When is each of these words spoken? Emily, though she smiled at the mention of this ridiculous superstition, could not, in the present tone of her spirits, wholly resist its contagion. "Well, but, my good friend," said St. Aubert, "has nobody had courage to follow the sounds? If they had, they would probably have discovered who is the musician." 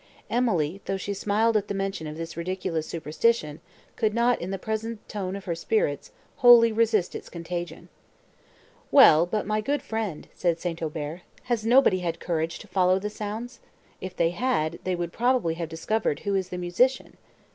Emily, 0.31 0.81
though 0.85 0.97
she 0.97 1.13
smiled 1.13 1.55
at 1.55 1.67
the 1.67 1.75
mention 1.75 2.07
of 2.07 2.17
this 2.17 2.35
ridiculous 2.35 2.87
superstition, 2.87 3.61
could 3.95 4.15
not, 4.15 4.41
in 4.41 4.49
the 4.49 4.57
present 4.57 5.07
tone 5.07 5.35
of 5.35 5.45
her 5.45 5.53
spirits, 5.53 6.11
wholly 6.37 6.71
resist 6.71 7.13
its 7.13 7.29
contagion. 7.29 7.87
"Well, 8.89 9.27
but, 9.27 9.45
my 9.45 9.61
good 9.61 9.83
friend," 9.83 10.27
said 10.33 10.59
St. 10.59 10.81
Aubert, 10.81 11.21
"has 11.43 11.67
nobody 11.67 11.99
had 11.99 12.19
courage 12.19 12.57
to 12.57 12.67
follow 12.67 12.97
the 12.97 13.11
sounds? 13.11 13.59
If 14.01 14.15
they 14.15 14.31
had, 14.31 14.79
they 14.85 14.95
would 14.95 15.13
probably 15.13 15.53
have 15.53 15.69
discovered 15.69 16.21
who 16.21 16.33
is 16.33 16.49
the 16.49 16.57
musician." 16.57 17.17